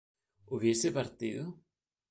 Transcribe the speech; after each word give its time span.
¿hubiese 0.51 0.89
partido? 0.97 1.43